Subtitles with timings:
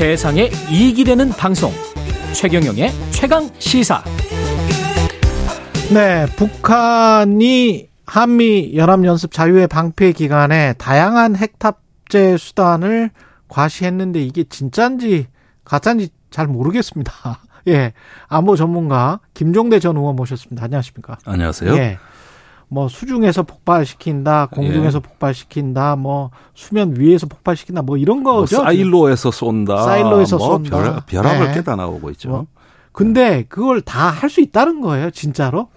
[0.00, 1.70] 세상에 이익이 되는 방송
[2.32, 4.02] 최경영의 최강 시사
[5.92, 13.10] 네, 북한이 한미 연합연습 자유의 방패 기간에 다양한 핵탑재 수단을
[13.48, 15.26] 과시했는데 이게 진짠지
[15.64, 17.12] 가짠지 잘 모르겠습니다.
[17.68, 17.92] 예.
[18.26, 20.64] 안보 전문가 김종대 전 의원 모셨습니다.
[20.64, 21.18] 안녕하십니까?
[21.26, 21.76] 안녕하세요.
[21.76, 21.98] 예.
[22.72, 25.02] 뭐 수중에서 폭발시킨다, 공중에서 예.
[25.02, 28.58] 폭발시킨다, 뭐 수면 위에서 폭발시킨다, 뭐 이런 뭐 거죠.
[28.58, 29.82] 사일로에서 쏜다.
[29.82, 30.82] 사일로에서 뭐 쏜다.
[30.82, 31.54] 별, 별합을 네.
[31.54, 32.28] 깨다 나오고 있죠.
[32.28, 32.46] 뭐.
[32.92, 35.68] 근데 그걸 다 할 수 있다는 거예요, 진짜로?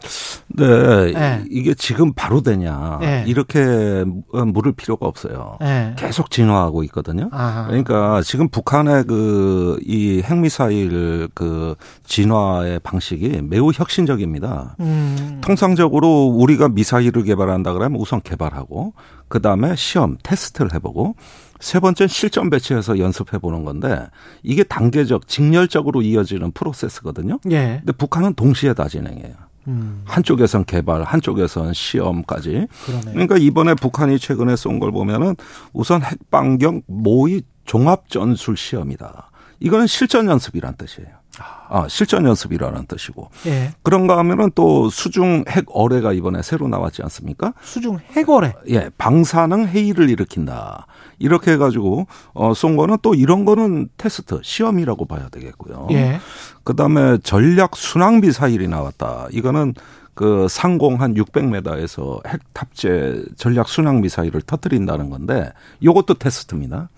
[0.48, 1.44] 네, 네.
[1.49, 2.98] 이게 지금 바로 되냐.
[3.02, 3.23] 네.
[3.27, 5.58] 이렇게 물을 필요가 없어요.
[5.62, 5.94] 예.
[5.98, 7.30] 계속 진화하고 있거든요.
[7.31, 7.66] 아.
[7.67, 14.75] 그러니까 지금 북한의 그 이 핵미사일 그 진화의 방식이 매우 혁신적입니다.
[14.80, 15.39] 음.
[15.41, 18.94] 통상적으로 우리가 미사일을 개발한다 그러면 우선 개발하고
[19.27, 21.16] 그 다음에 시험 테스트를 해보고
[21.64, 24.08] 세 번째는 실전 배치해서 연습해 보는 건데
[24.44, 27.39] 이게 단계적 직렬적으로 이어지는 프로세스거든요.
[27.52, 27.78] 예.
[27.80, 29.33] 근데 북한은 동시에 다 진행해요.
[29.69, 30.02] 음.
[30.06, 32.67] 한쪽에선 개발, 한쪽에선 시험까지.
[32.86, 33.11] 그러네.
[33.14, 35.36] 그러니까 이번에 북한이 최근에 쏜 걸 보면은
[35.72, 39.31] 우선 핵반경 모의 종합 전술 시험이다.
[39.61, 41.09] 이거는 실전 연습이란 뜻이에요.
[41.39, 43.30] 아, 실전 연습이라는 뜻이고.
[43.48, 43.73] 예.
[43.81, 47.53] 그런가 하면은 또 수중 핵 어뢰가 이번에 새로 나왔지 않습니까?
[47.62, 48.53] 수중 해거래.
[48.70, 50.86] 예, 방사능 해일을 일으킨다.
[51.20, 55.88] 이렇게 해가지고 어, 쏜 거는 또 이런 거는 테스트 시험이라고 봐야 되겠고요.
[55.92, 56.20] 예.
[56.64, 59.28] 그다음에 전략 순항 미사일이 나왔다.
[59.31, 59.73] 이거는
[60.16, 65.52] 그 상공 한 600m에서 핵 탑재 전략 순항 미사일을 터뜨린다는 건데
[65.84, 66.90] 요것도 테스트입니다.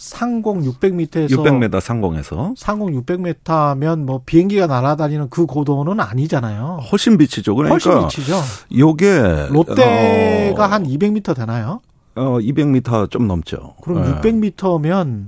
[0.00, 6.80] 상공 600m에서 600m 상공에서 상공 600m면 뭐 비행기가 날아다니는 그 고도는 아니잖아요.
[6.90, 7.54] 훨씬 비치죠.
[7.54, 8.40] 그러니까 훨씬 미치죠.
[8.78, 11.82] 요게 롯데가 어, 한 200m 되나요?
[12.14, 13.74] 어 200m 좀 넘죠.
[13.82, 14.20] 그럼 예.
[14.22, 15.26] 600m면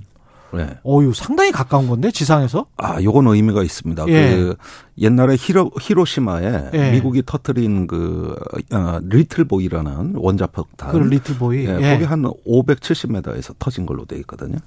[0.55, 0.79] 네.
[0.87, 2.67] 어유 상당히 가까운 건데 지상에서?
[2.77, 4.05] 아, 요건 의미가 있습니다.
[4.09, 4.37] 예.
[4.37, 4.57] 그
[4.99, 6.91] 옛날에 히로, 히로시마에 예.
[6.93, 8.37] 미국이 터트린 그
[8.73, 10.93] 어, 리틀보이라는 원자폭탄.
[10.93, 11.67] 그 리틀보이.
[11.67, 11.93] 예, 예.
[11.95, 14.59] 거기 한 570m에서 터진 걸로 돼 있거든요.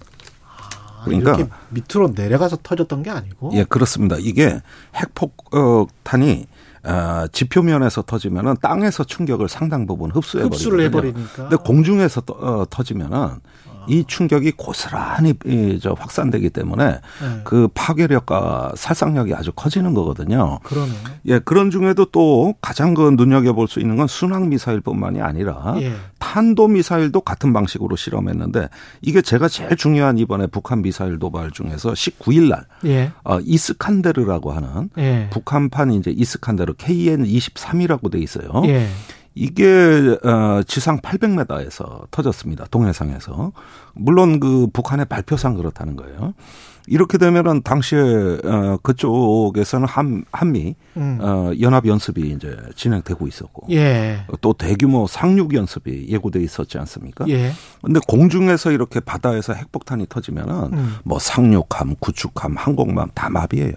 [1.03, 3.51] 그러니까 아, 이렇게 밑으로 내려가서 터졌던 게 아니고.
[3.53, 4.16] 예, 그렇습니다.
[4.19, 4.59] 이게
[4.95, 6.47] 핵폭탄이
[6.88, 10.84] 어, 지표면에서 터지면은 땅에서 충격을 상당 부분 흡수해 버리거든요.
[10.84, 11.35] 해버리니까.
[11.35, 13.29] 근데 공중에서 떠- 어, 터지면은
[13.88, 17.41] 이 충격이 고스란히 이, 저 확산되기 때문에 예.
[17.44, 20.59] 그 파괴력과 살상력이 아주 커지는 거거든요.
[20.63, 20.91] 그러네.
[21.28, 25.94] 예, 그런 중에도 또 가장 그 눈여겨 볼 수 있는 건 순항 미사일뿐만이 아니라 예.
[26.19, 28.69] 탄도 미사일도 같은 방식으로 실험했는데
[29.01, 33.12] 이게 제가 제일 중요한 이번에 북한 미사일 도발 중에서 19일 날 예.
[33.24, 35.28] 어, 이스칸데르라고 하는 예.
[35.31, 38.62] 북한판 이제 이스칸데르 KN23이라고 돼 있어요.
[39.38, 39.41] 예.
[39.44, 42.66] 이게 어 지상 800m에서 터졌습니다.
[42.72, 43.51] 동해상에서.
[43.94, 46.34] 물론 그 북한의 발표상 그렇다는 거예요.
[46.88, 48.00] 이렇게 되면은 당시에
[48.44, 51.18] 어 그쪽에서는 한 한미 음.
[51.19, 54.25] 어 연합 연습이 이제 진행되고 있었고 예.
[54.41, 57.25] 또 대규모 상륙 연습이 예고돼 있었지 않습니까?
[57.29, 57.51] 예.
[57.81, 60.95] 근데 공중에서 이렇게 바다에서 핵폭탄이 터지면은 음.
[61.03, 63.74] 뭐 상륙함, 구축함, 항공모함 다 마비예요.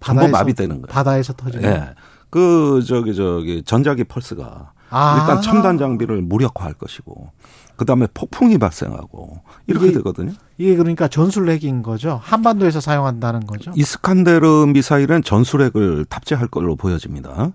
[0.00, 0.86] 전부 바다에서- 마비되는 거예요.
[0.88, 1.64] 바다에서 터지면.
[1.72, 1.94] 예.
[2.30, 5.18] 그 저기 저기 전자기 펄스가 아.
[5.20, 7.30] 일단 첨단 장비를 무력화할 것이고
[7.76, 10.32] 그다음에 폭풍이 발생하고 이렇게 이게- 되거든요.
[10.58, 12.18] 이게 그러니까 전술핵인 거죠.
[12.22, 13.72] 한반도에서 사용한다는 거죠.
[13.76, 17.52] 이스칸데르 미사일은 전술핵을 탑재할 걸로 보여집니다.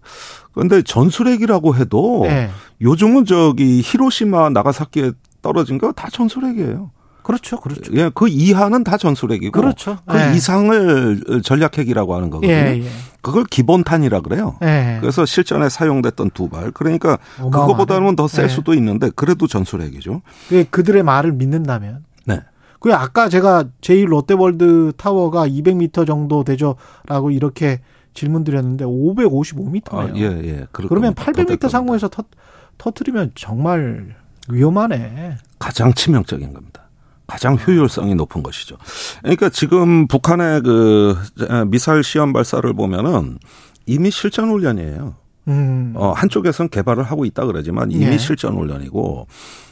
[0.53, 2.49] 그런데 전술핵이라고 해도 예.
[2.81, 6.91] 요즘은 저기 히로시마 나가사키에 떨어진 거 다 전술핵이에요.
[7.23, 7.59] 그렇죠.
[7.59, 7.91] 그렇죠.
[7.95, 9.97] 예, 그 이하는 다 전술핵이고 그렇죠.
[10.07, 10.35] 그 예.
[10.35, 12.51] 이상을 전략핵이라고 하는 거거든요.
[12.51, 12.89] 예, 예.
[13.21, 14.57] 그걸 기본탄이라 그래요.
[14.63, 14.97] 예.
[14.99, 16.71] 그래서 실전에 사용됐던 두 발.
[16.71, 17.51] 그러니까 어마어마하네.
[17.51, 18.47] 그거보다는 더셀 예.
[18.49, 20.21] 수도 있는데 그래도 전술핵이죠.
[20.49, 22.03] 그 그들의 말을 믿는다면.
[22.25, 22.41] 네.
[22.79, 27.79] 그 아까 제가 제1 롯데월드 타워가 200m 정도 되죠라고 이렇게
[28.13, 29.93] 질문 드렸는데 555m네요.
[29.93, 30.67] 아, 예, 예.
[30.71, 31.23] 그러면 겁니다.
[31.23, 32.23] 더 800m 될 상공에서 터,
[32.77, 34.16] 터트리면 정말
[34.49, 35.37] 위험하네.
[35.59, 36.81] 가장 치명적인 겁니다.
[37.31, 38.75] 가장 효율성이 높은 것이죠.
[39.22, 41.16] 그러니까 지금 북한의 그
[41.67, 43.39] 미사일 시험 발사를 보면은
[43.85, 45.16] 이미 실전 훈련이에요.
[45.47, 45.93] 음.
[45.95, 48.17] 어, 한쪽에선 개발을 하고 있다 그러지만 이미 예.
[48.17, 49.28] 실전 훈련이고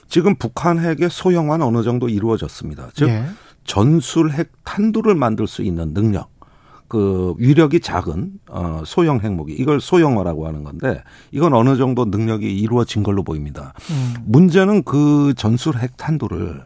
[0.07, 2.91] 지금 북한 핵의 소형화는 어느 정도 이루어졌습니다.
[2.93, 3.25] 즉 예.
[3.65, 6.29] 전술 핵 탄두를 만들 수 있는 능력.
[6.87, 13.03] 그 위력이 작은 어 소형 핵무기 이걸 소형화라고 하는 건데 이건 어느 정도 능력이 이루어진
[13.03, 13.73] 걸로 보입니다.
[13.91, 14.15] 음.
[14.25, 16.65] 문제는 그 전술 핵 탄두를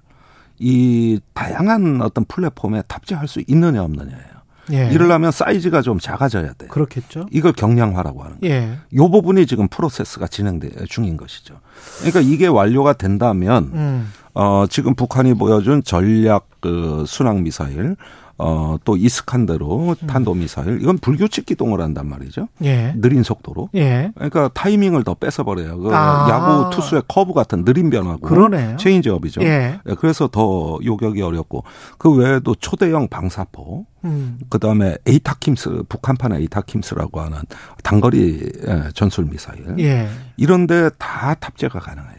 [0.60, 4.34] 이 다양한 어떤 플랫폼에 탑재할 수 있느냐 없느냐예요.
[4.72, 4.90] 예.
[4.92, 6.70] 이러려면 사이즈가 좀 작아져야 돼요.
[6.70, 7.26] 그렇겠죠.
[7.32, 8.56] 이걸 경량화라고 하는 거예요.
[8.56, 8.78] 예.
[8.96, 11.60] 요 부분이 지금 프로세스가 진행돼 중인 것이죠.
[11.98, 14.14] 그러니까 이게 완료가 된다면 음.
[14.34, 17.98] 어 지금 북한이 보여준 전략 그 순항 미사일
[18.38, 22.48] 어, 또 이스칸데르 탄도미사일 이건 불규칙 기동을 한단 말이죠.
[22.64, 22.94] 예.
[22.98, 23.70] 느린 속도로.
[23.76, 24.12] 예.
[24.16, 25.78] 그러니까 타이밍을 더 뺏어버려요.
[25.80, 26.28] 그 아.
[26.30, 28.78] 야구 투수의 커브 같은 느린 변화구 그러네요.
[28.78, 29.44] 체인지업이죠.
[29.44, 29.80] 예.
[29.88, 31.64] 예, 그래서 더 요격이 어렵고
[31.98, 34.40] 그 외에도 초대형 방사포, 음.
[34.50, 37.38] 그 다음에 ATACMS 북한판의 ATACMS라고 하는
[37.84, 40.10] 단거리 예, 전술 미사일 예.
[40.38, 42.14] 이런데 다 탑재가 가능해요.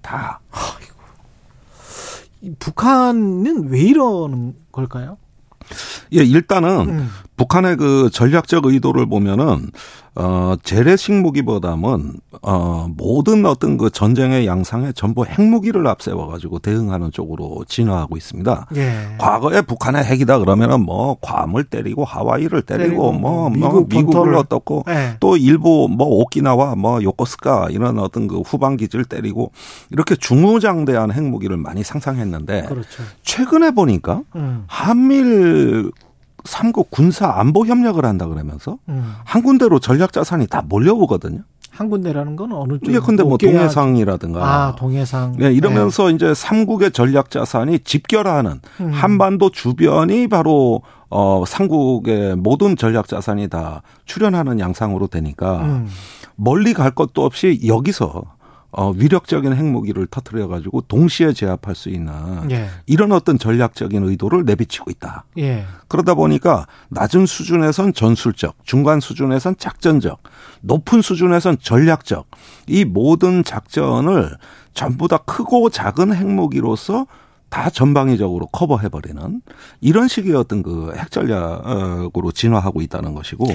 [0.00, 0.40] 다.
[2.40, 5.18] 이 북한은 왜 이러는 걸까요?
[6.12, 7.10] 예, 일단은 음.
[7.36, 9.70] 북한의 그 전략적 의도를 보면은
[10.18, 17.64] 어 재래식 무기보다는 어 모든 어떤 그 전쟁의 양상에 전부 핵무기를 앞세워 가지고 대응하는 쪽으로
[17.68, 18.66] 진화하고 있습니다.
[18.76, 19.16] 예.
[19.18, 24.84] 과거에 북한의 핵이다 그러면은 뭐 괌을 때리고 하와이를 때리고, 때리고 뭐, 미국 뭐 미국을 어떻고
[24.88, 25.16] 예.
[25.20, 29.52] 또 일부 뭐 오키나와 뭐 요코스카 이런 어떤 그 후방 기지를 때리고
[29.90, 33.02] 이렇게 중후장대한 핵무기를 많이 상상했는데 그렇죠.
[33.22, 34.64] 최근에 보니까 음.
[34.66, 35.92] 한미일
[36.46, 39.14] 삼국 군사 안보 협력을 한다 그러면서 음.
[39.24, 41.42] 한 군데로 전략 자산이 다 몰려오거든요.
[41.70, 42.92] 한 군데라는 건 어느 쪽?
[42.94, 45.34] 예, 근데 뭐 동해상이라든가 아, 동해상.
[45.36, 48.90] 네, 이러면서 이제 삼국의 전략 자산이 집결하는 음.
[48.90, 55.86] 한반도 주변이 바로 어 삼국의 모든 전략 자산이 다 출현하는 양상으로 되니까 음.
[56.34, 58.22] 멀리 갈 것도 없이 여기서
[58.72, 62.12] 어 위력적인 핵무기를 터뜨려 가지고 동시에 제압할 수 있는
[62.50, 62.68] 예.
[62.86, 65.24] 이런 어떤 전략적인 의도를 내비치고 있다.
[65.38, 65.64] 예.
[65.88, 70.20] 그러다 보니까 낮은 수준에선 전술적, 중간 수준에선 작전적,
[70.60, 72.26] 높은 수준에선 전략적
[72.66, 74.36] 이 모든 작전을
[74.74, 77.06] 전부 다 크고 작은 핵무기로서
[77.48, 79.40] 다 전방위적으로 커버해버리는
[79.80, 83.46] 이런 식의 어떤 그 핵 전략으로 진화하고 있다는 것이고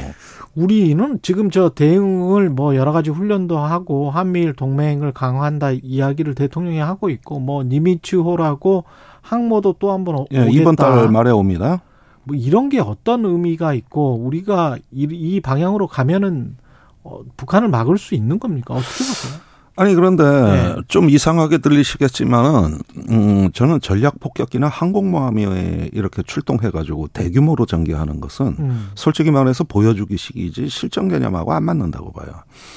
[0.56, 7.10] 우리는 지금 저 대응을 뭐 여러 가지 훈련도 하고 한미일 동맹을 강화한다 이야기를 대통령이 하고
[7.10, 8.86] 있고 뭐 니미츠호라고
[9.22, 10.48] 항모도 또 한번 오- 예.
[10.50, 11.82] 이번 달 말에 옵니다.
[12.24, 16.56] 뭐 이런 게 어떤 의미가 있고 우리가 이, 이 방향으로 가면은
[17.04, 18.74] 어, 북한을 막을 수 있는 겁니까?
[18.76, 19.42] 어떻게 보세요?
[19.82, 20.76] 아니 그런데 네.
[20.88, 22.78] 좀 이상하게 들리시겠지만은
[23.10, 28.90] 음 저는 전략 폭격기나 항공모함이 이렇게 출동해 가지고 대규모로 전개하는 것은 음.
[28.94, 32.28] 솔직히 말해서 보여주기식이지 실전 개념하고 안 맞는다고 봐요.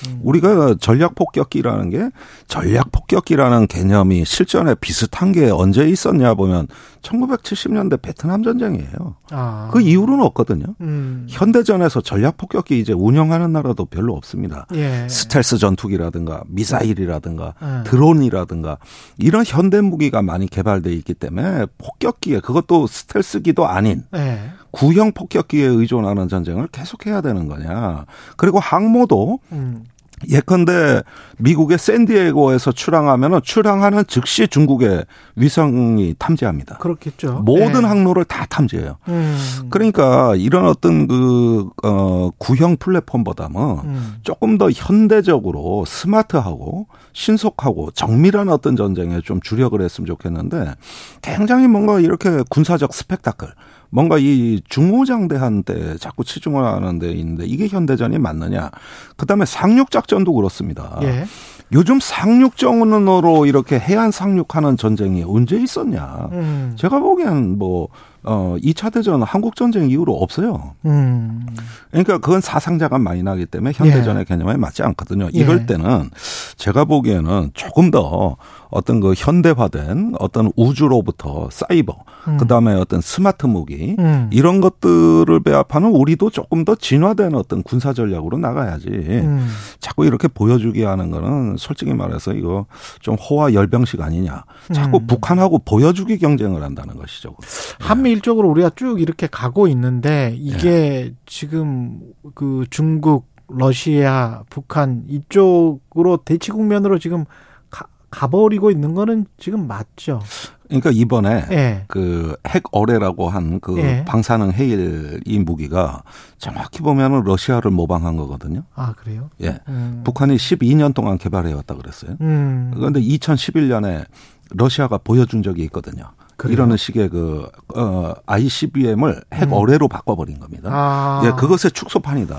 [0.09, 0.21] 음.
[0.23, 2.09] 우리가 전략 폭격기라는 게
[2.49, 6.69] 전략 폭격기라는 개념이 실전에 비슷한 게 언제 있었냐 보면
[7.05, 9.17] 1970년대 베트남 전쟁이에요.
[9.31, 9.69] 아.
[9.73, 10.75] 그 이후로는 없거든요.
[10.81, 11.27] 음.
[11.29, 14.67] 현대전에서 전략 폭격기 이제 운영하는 나라도 별로 없습니다.
[14.75, 15.07] 예.
[15.09, 17.85] 스텔스 전투기라든가 미사일이라든가 음.
[17.87, 18.79] 드론이라든가
[19.19, 24.51] 이런 현대 무기가 많이 개발돼 있기 때문에 폭격기에 그것도 스텔스기도 아닌 예.
[24.71, 28.07] 구형 폭격기에 의존하는 전쟁을 계속해야 되는 거냐.
[28.37, 29.85] 그리고 항모도 음.
[30.29, 31.03] 예컨대
[31.39, 35.05] 미국의 샌디에고에서 출항하면은 출항하는 즉시 중국의
[35.37, 36.79] 위성이 탐지합니다.
[36.79, 37.43] 그렇겠죠.
[37.45, 37.87] 모든 예.
[37.87, 38.99] 항로를 다 탐지해요.
[39.09, 39.39] 음.
[39.71, 44.15] 그러니까 이런 어떤 그, 어, 구형 플랫폼보다는 음.
[44.23, 50.75] 조금 더 현대적으로 스마트하고 신속하고 정밀한 어떤 전쟁에 좀 주력을 했으면 좋겠는데
[51.23, 53.49] 굉장히 뭔가 이렇게 군사적 스펙타클
[53.95, 58.73] 뭔가 이 중후장대한테 자꾸 치중을 하는 데 있는데 이게 현대전이 맞느냐.
[59.17, 60.99] 그다음에 상륙 작전도 그렇습니다.
[61.03, 61.27] 예.
[61.73, 66.29] 요즘 상륙전으로 이렇게 해안 상륙하는 전쟁이 언제 있었냐.
[66.33, 66.75] 음.
[66.77, 67.87] 제가 보기엔 뭐
[68.25, 70.75] 어, 2차 대전 한국 전쟁 이후로 없어요.
[70.87, 71.47] 음.
[71.91, 75.29] 그러니까 그건 사상자가 많이 나기 때문에 현대전의 개념에 맞지 않거든요.
[75.33, 75.67] 이럴 예.
[75.67, 76.11] 때는
[76.57, 78.37] 제가 보기에는 조금 더
[78.71, 82.39] 어떤 그 현대화된 어떤 우주로부터 사이버, 음.
[82.39, 84.29] 그 다음에 어떤 스마트 무기, 음.
[84.33, 88.89] 이런 것들을 배합하는 우리도 조금 더 진화된 어떤 군사 전략으로 나가야지.
[88.89, 89.49] 음.
[89.79, 92.67] 자꾸 이렇게 보여주기 하는 거는 솔직히 말해서 이거
[93.01, 94.45] 좀 호화 열병식 아니냐.
[94.73, 95.07] 자꾸 음.
[95.07, 97.37] 북한하고 보여주기 경쟁을 한다는 것이죠.
[97.79, 102.01] 한미 일 쪽으로 우리가 쭉 이렇게 가고 있는데 이게 지금
[102.37, 107.25] 그 중국, 러시아, 북한 이쪽으로 대치 국면으로 지금
[107.71, 110.21] 가, 가버리고 있는 거는 지금 맞죠.
[110.69, 111.85] 그러니까 이번에 예.
[111.89, 114.05] 그핵 어뢰라고 한그 예.
[114.07, 116.05] 방사능 해일 이 무기가
[116.39, 118.63] 정확히 보면은 러시아를 모방한 거거든요.
[118.77, 119.29] 아 그래요?
[119.43, 119.59] 예.
[119.67, 120.03] 음.
[120.05, 122.17] 북한이 12년 동안 개발해 왔다 그랬어요.
[122.21, 122.71] 음.
[122.75, 124.05] 그런데 2011년에
[124.51, 126.13] 러시아가 보여준 적이 있거든요.
[126.37, 126.55] 그래요?
[126.55, 129.53] 이러는 식의 그, 어, ICBM을 핵 음.
[129.53, 130.71] 어뢰로 바꿔버린 겁니다.
[130.73, 131.23] 아.
[131.25, 132.39] 예, 그것의 축소판이다.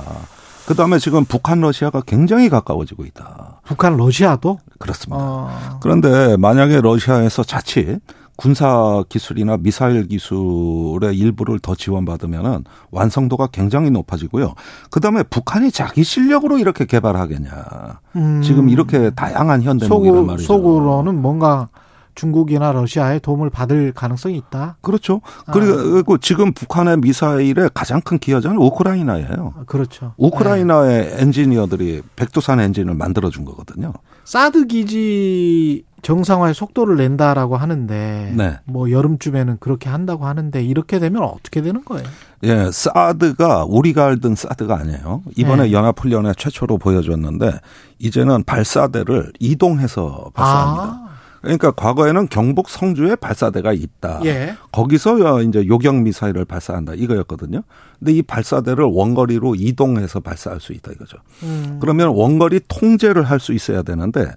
[0.65, 3.61] 그 다음에 지금 북한 러시아가 굉장히 가까워지고 있다.
[3.65, 4.59] 북한, 러시아도.
[4.79, 5.23] 그렇습니다.
[5.23, 5.79] 어.
[5.81, 7.99] 그런데 만약에 러시아에서 자칫
[8.37, 14.55] 군사 기술이나 미사일 기술의 일부를 더 지원받으면은 완성도가 굉장히 높아지고요.
[14.89, 17.99] 그 다음에 북한이 자기 실력으로 이렇게 개발하겠냐.
[18.17, 18.41] 음.
[18.41, 20.47] 지금 이렇게 다양한 현대 무기란 속으로, 말이죠.
[20.47, 21.69] 속으로는 뭔가
[22.15, 24.77] 중국이나 러시아의 도움을 받을 가능성이 있다.
[24.81, 25.21] 그렇죠.
[25.45, 25.51] 아.
[25.51, 29.53] 그리고 지금 북한의 미사일의 가장 큰 기여자는 우크라이나예요.
[29.57, 30.13] 아, 그렇죠.
[30.17, 31.21] 우크라이나의 네.
[31.21, 33.93] 엔지니어들이 백두산 엔진을 만들어 준 거거든요.
[34.23, 38.59] 사드 기지 정상화의 속도를 낸다라고 하는데 네.
[38.65, 42.05] 뭐 여름쯤에는 그렇게 한다고 하는데 이렇게 되면 어떻게 되는 거예요?
[42.43, 45.23] 예, 사드가 우리가 알던 사드가 아니에요.
[45.35, 45.71] 이번에 네.
[45.71, 47.53] 연합훈련에 최초로 보여줬는데
[47.97, 50.83] 이제는 발사대를 이동해서 발사합니다.
[50.83, 51.04] 아,
[51.45, 54.21] 그러니까 과거에는 경북 성주에 발사대가 있다.
[54.25, 54.55] 예.
[54.71, 57.61] 거기서 이제 요격 미사일을 발사한다 이거였거든요.
[57.99, 61.17] 근데 이 발사대를 원거리로 이동해서 발사할 수 있다 이거죠.
[61.43, 64.31] 음, 그러면 원거리 통제를 할 수 있어야 되는데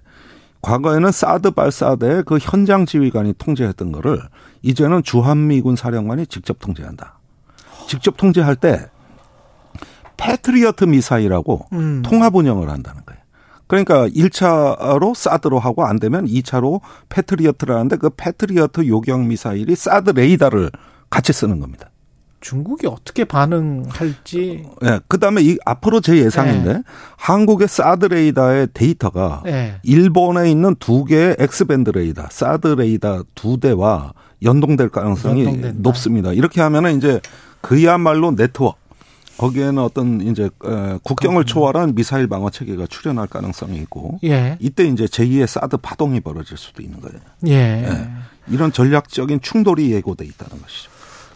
[0.61, 4.21] 과거에는 사드 발사대 그 현장 지휘관이 통제했던 거를
[4.61, 7.17] 이제는 주한미군 사령관이 직접 통제한다.
[7.87, 8.87] 직접 통제할 때
[10.17, 12.01] 패트리어트 미사일하고 음.
[12.03, 13.18] 통합 운영을 한다는 거예요.
[13.69, 20.71] 그러니까 1차로 사드로 하고 안 되면 2차로 패트리어트를 하는데 그 패트리어트 요격 미사일이 사드 레이더를
[21.11, 21.91] 같이 쓰는 겁니다.
[22.41, 24.99] 중국이 어떻게 반응할지 예.
[25.07, 26.83] 그다음에 이 앞으로 제 예상인데 네.
[27.17, 29.75] 한국의 사드 레이더의 데이터가 예.
[29.83, 35.79] 일본에 있는 두 개의 X-band 레이더, 사드 레이더 두 대와 연동될 가능성이 연동된다.
[35.81, 36.33] 높습니다.
[36.33, 37.21] 이렇게 하면은 이제
[37.61, 38.79] 그야말로 네트워크
[39.39, 44.57] 거기에는 어떤 이제 에, 국경을 초월한 미사일 방어 체계가 출현할 가능성이 있고 예.
[44.59, 47.19] 이때 이제 제2의 사드 파동이 벌어질 수도 있는 거예요.
[47.47, 47.53] 예.
[47.53, 48.07] 예.
[48.49, 50.91] 이런 전략적인 충돌이 예고돼 있다는 것이죠.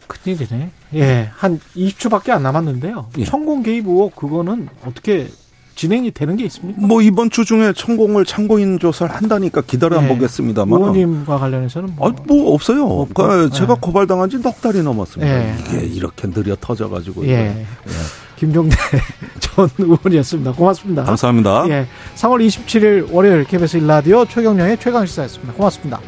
[0.07, 0.71] 큰일이네.
[0.95, 1.31] 예.
[1.33, 3.09] 한 20초밖에 안 남았는데요.
[3.19, 3.23] 예.
[3.23, 5.29] 천공 개입 의혹 그거는 어떻게
[5.75, 6.79] 진행이 되는 게 있습니까?
[6.85, 10.07] 뭐 이번 주 중에 천공을 참고인 조사를 한다니까 기다려 예.
[10.07, 12.85] 보겠습니다만 의원님과 관련해서는 뭐, 아, 뭐 없어요.
[12.85, 13.13] 없고.
[13.27, 13.77] 그 제가 예.
[13.79, 15.31] 고발당한 지 넉 달이 넘었습니다.
[15.33, 15.55] 예.
[15.59, 17.25] 이게 이렇게 느려 터져가지고.
[17.27, 17.65] 예.
[17.85, 17.93] 이거.
[18.35, 18.75] 김종대
[19.39, 20.51] 전 의원이었습니다.
[20.53, 21.03] 고맙습니다.
[21.03, 21.65] 감사합니다.
[21.69, 21.85] 예.
[22.15, 25.53] 3월 27일 월요일 KBS 일라디오 최경령의 최강 시사였습니다.
[25.53, 25.99] 고맙습니다.